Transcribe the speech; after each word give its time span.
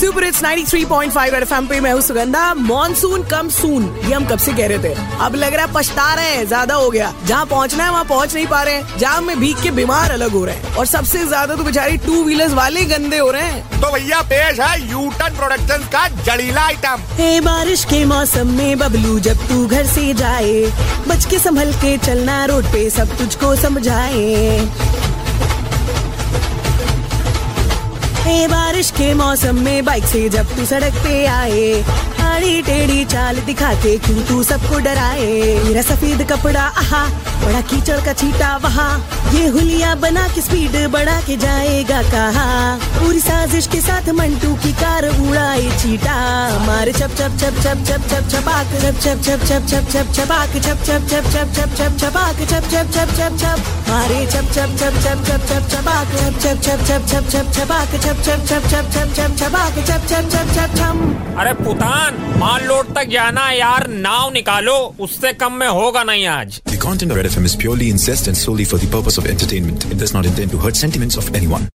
Super 0.00 0.24
it's 0.24 0.42
93.5 0.42 1.34
FM 1.34 1.66
पे 1.66 1.78
मैं 1.80 1.92
हूँ 1.92 2.00
सुगंधा। 2.02 2.42
मॉनसून 2.54 3.22
कम 3.28 3.48
सून 3.48 3.84
ये 4.04 4.12
हम 4.12 4.24
कब 4.28 4.38
से 4.38 4.52
कह 4.52 4.66
रहे 4.68 4.78
थे? 4.78 4.94
अब 5.24 5.34
लग 5.34 5.54
रहा 5.54 5.66
है 5.66 5.72
पछता 5.74 6.12
रहे 6.14 6.30
हैं 6.30 6.46
ज़्यादा 6.46 6.74
हो 6.74 6.88
गया। 6.90 7.12
जहाँ 7.26 7.46
पहुँचना 7.46 7.84
है 7.84 7.90
वहाँ 7.90 8.04
पहुँच 8.04 8.34
नहीं 8.34 8.46
पा 8.46 8.62
रहे 8.62 8.74
हैं। 8.74 8.98
जाम 8.98 9.26
में 9.26 9.38
भीग 9.40 9.62
के 9.62 9.70
बीमार 9.70 10.10
अलग 10.10 10.30
हो 10.30 10.44
रहे 10.44 10.54
हैं। 10.54 10.74
और 10.76 10.86
सबसे 10.86 11.24
ज़्यादा 11.26 11.54
तो 11.54 11.64
बेचारी 11.64 11.96
टू 12.06 12.22
व्हीलर्स 12.24 12.52
वाले 12.52 12.84
गंदे 12.84 13.18
हो 13.18 13.30
रहे 13.30 13.42
हैं। 13.42 13.80
तो 13.80 13.92
भैया 13.92 14.20
पेश 14.24 14.60
है 14.60 14.90
यूटन 14.90 15.36
प्रोडक्शन 15.36 15.86
का 15.92 16.06
जड़ीला 16.24 16.62
आइटम 16.62 17.02
हे 17.12 17.40
बारिश 17.40 17.84
के 17.84 18.04
मौसम 18.04 18.50
में 18.56 18.78
बबलू 18.78 19.18
जब 19.20 19.46
तू 19.48 19.66
घर 19.66 19.86
से 19.86 20.12
जाए 20.14 20.60
बच 21.08 21.24
के 21.30 21.38
संभल 21.38 21.72
के 21.84 21.96
चलना 21.98 22.44
रोड 22.44 22.72
पे 22.72 22.88
सब 22.90 23.16
तुझको 23.18 23.54
समझाए। 23.56 24.58
हे 28.34 28.46
बारिश 28.48 28.90
के 28.90 29.14
मौसम 29.14 29.58
में 29.60 29.84
बाइक 29.84 30.04
से 30.04 30.28
जब 30.28 30.56
तू 30.56 30.64
सड़क 30.64 30.94
पे 30.94 31.26
आए, 31.26 31.84
आड़ी 32.20 32.62
टेढ़ी 32.62 33.04
चाल 33.04 33.36
दिखाते 33.36 33.98
क्यों 33.98 34.22
तू 34.22 34.42
सबको 34.42 34.78
डराए? 34.78 35.60
मेरा 35.64 35.82
सफ़ेद 35.82 36.22
कपड़ा, 36.32 36.62
आहा, 36.62 37.04
बड़ा 37.44 37.60
कीचड़ 37.60 38.00
का 38.04 38.12
छीटा 38.12 38.56
वहा। 38.56 38.88
ये 39.34 39.46
हुलिया 39.46 39.94
बना 39.94 40.28
के 40.28 40.40
स्पीड 40.40 40.90
बढ़ा 40.90 41.20
के 41.20 41.36
जाएगा 41.36 42.02
कहा? 42.02 42.76
पूरी 42.76 43.20
साजिश 43.20 43.66
के 43.66 43.80
साथ 43.80 44.08
मंटू 44.08 44.54
की 44.54 44.72
कार 44.72 45.06
चीटा 45.84 46.12
मारे 46.66 46.92
चप 46.92 47.10
चप 47.16 47.32
चप 47.40 47.56
चप 47.62 47.80
चप 47.88 48.04
चप 48.10 48.28
चपाक 48.32 48.68
चप 48.82 49.00
चप 49.04 49.18
चप 49.24 49.42
चप 49.48 49.64
चप 49.70 49.88
चप 49.92 50.12
चपाक 50.16 50.54
चप 50.66 50.78
चप 50.86 51.02
चप 51.10 51.26
चप 51.34 51.50
चप 51.56 51.74
चप 51.78 51.98
चपाक 52.02 52.38
चप 52.52 52.68
चप 52.72 52.86
चप 52.94 53.12
चप 53.18 53.36
चप 53.42 53.68
मारे 53.88 54.20
चप 54.34 54.48
चप 54.54 54.70
चप 54.80 54.96
चप 55.04 55.20
चप 55.28 55.44
चप 55.50 55.68
चपाक 55.74 56.14
चप 56.44 56.62
चप 56.64 56.86
चप 56.88 57.04
चप 57.10 57.28
चप 57.34 57.52
चपाक 57.58 57.92
चप 58.06 58.24
चप 58.28 58.46
चप 58.48 58.70
चप 58.72 58.88
चप 58.94 59.12
चप 59.18 59.36
चपाक 59.42 59.78
चप 59.90 60.08
चप 60.12 60.32
चप 60.36 60.56
चप 60.56 60.74
चप 60.78 61.36
अरे 61.44 61.52
पुतान 61.62 62.24
मान 62.44 62.66
लोड 62.72 62.94
तक 62.96 63.12
जाना 63.12 63.50
यार 63.50 63.88
नाव 64.08 64.32
निकालो 64.40 64.78
उससे 65.08 65.32
कम 65.44 65.60
में 65.60 65.68
होगा 65.68 66.04
नहीं 66.12 66.26
आज 66.38 66.60
The 66.72 66.82
content 66.88 67.16
of 67.16 67.22
Red 67.22 67.32
FM 67.34 67.52
is 67.52 67.60
purely 67.66 67.92
incest 67.96 68.32
and 68.32 68.42
solely 68.46 68.70
for 68.72 68.82
the 68.86 68.92
purpose 68.98 69.22
of 69.22 69.32
entertainment. 69.36 69.88
It 69.92 70.04
does 70.04 70.18
not 70.18 70.34
intend 70.34 70.56
to 70.56 70.66
hurt 70.66 70.84
sentiments 70.84 71.24
of 71.24 71.34
anyone. 71.42 71.73